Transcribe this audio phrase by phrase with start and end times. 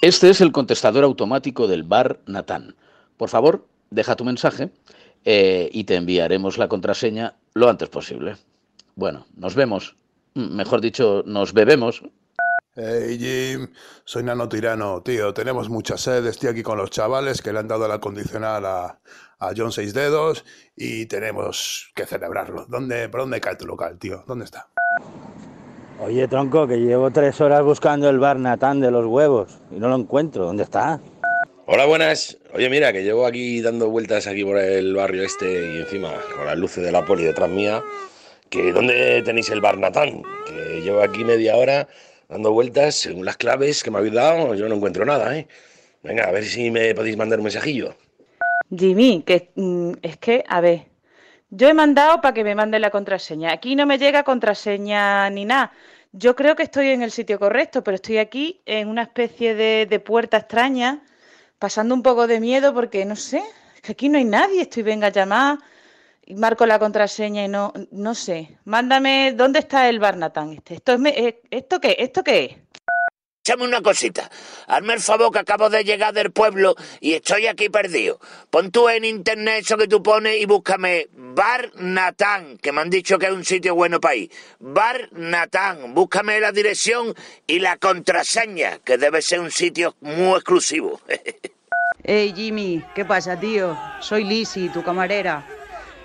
[0.00, 2.76] Este es el contestador automático del bar Natán.
[3.16, 4.70] Por favor, deja tu mensaje
[5.24, 8.36] eh, y te enviaremos la contraseña lo antes posible.
[8.94, 9.96] Bueno, nos vemos.
[10.34, 12.02] Mm, Mejor dicho, nos bebemos.
[12.76, 13.72] Hey Jim,
[14.04, 15.34] soy Nano Tirano, tío.
[15.34, 16.24] Tenemos mucha sed.
[16.26, 19.00] Estoy aquí con los chavales que le han dado el acondicional a,
[19.40, 20.44] a John Seis Dedos
[20.76, 22.66] y tenemos que celebrarlo.
[22.68, 24.22] ¿Dónde, ¿Por dónde cae tu local, tío?
[24.28, 24.68] ¿Dónde está?
[26.00, 29.88] Oye, tronco, que llevo tres horas buscando el bar Natán de los huevos y no
[29.88, 30.44] lo encuentro.
[30.44, 31.00] ¿Dónde está?
[31.66, 32.38] Hola, buenas.
[32.54, 36.46] Oye, mira, que llevo aquí dando vueltas aquí por el barrio este y encima con
[36.46, 37.82] las luces de la poli detrás mía.
[38.48, 40.22] Que ¿Dónde tenéis el bar Natán?
[40.46, 41.88] Que llevo aquí media hora
[42.28, 44.54] dando vueltas según las claves que me habéis dado.
[44.54, 45.48] Yo no encuentro nada, ¿eh?
[46.04, 47.96] Venga, a ver si me podéis mandar un mensajillo.
[48.74, 50.87] Jimmy, que mm, es que, a ver,
[51.50, 53.52] yo he mandado para que me mande la contraseña.
[53.52, 55.72] Aquí no me llega contraseña ni nada.
[56.12, 59.86] Yo creo que estoy en el sitio correcto, pero estoy aquí en una especie de,
[59.86, 61.02] de puerta extraña,
[61.58, 63.42] pasando un poco de miedo porque no sé,
[63.74, 64.62] es que aquí no hay nadie.
[64.62, 65.58] Estoy venga a llamar
[66.24, 68.58] y marco la contraseña y no, no sé.
[68.64, 70.74] Mándame, ¿dónde está el Barnatán este?
[70.74, 71.96] ¿Esto, es, eh, ¿Esto qué?
[71.98, 72.67] ¿Esto qué es?
[73.48, 74.30] Échame una cosita.
[74.66, 78.20] Hazme el favor que acabo de llegar del pueblo y estoy aquí perdido.
[78.50, 82.90] Pon tú en internet eso que tú pones y búscame Bar Natán, que me han
[82.90, 84.30] dicho que es un sitio bueno para ir.
[84.58, 85.94] Bar Natán.
[85.94, 87.14] Búscame la dirección
[87.46, 91.00] y la contraseña, que debe ser un sitio muy exclusivo.
[92.04, 93.76] Hey Jimmy, ¿qué pasa, tío?
[94.00, 95.46] Soy Lizzy, tu camarera.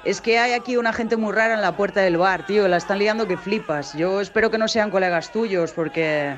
[0.03, 2.67] Es que hay aquí una gente muy rara en la puerta del bar, tío.
[2.67, 3.93] La están liando que flipas.
[3.93, 6.35] Yo espero que no sean colegas tuyos, porque.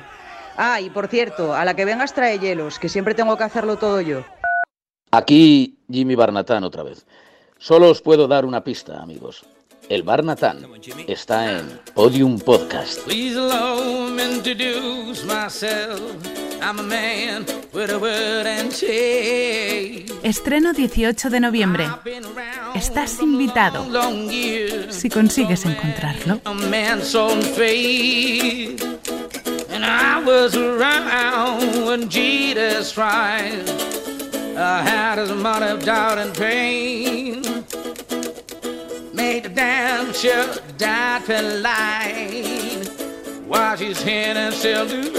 [0.56, 3.76] Ah, y por cierto, a la que vengas trae hielos, que siempre tengo que hacerlo
[3.76, 4.24] todo yo.
[5.10, 7.06] Aquí Jimmy Barnatán otra vez.
[7.58, 9.44] Solo os puedo dar una pista, amigos.
[9.88, 10.66] El Barnatán
[11.06, 13.04] está en Podium Podcast.
[13.04, 16.00] Please allow me introduce myself.
[16.60, 20.06] I'm a man with a word and shade.
[20.24, 21.86] Estreno 18 de noviembre.
[22.74, 23.86] Estás invitado.
[24.90, 26.40] Si consigues encontrarlo.
[26.44, 27.28] a man so
[30.26, 33.62] was around when Jesus tried.
[34.56, 37.42] I uh, had his amount of doubt and pain.
[39.14, 43.46] Made the damn sure died for life.
[43.46, 45.12] Wash his hand and still do.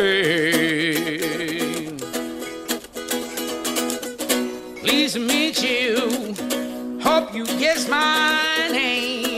[4.81, 6.35] Pleased to meet you.
[7.01, 9.36] Hope you guess my name.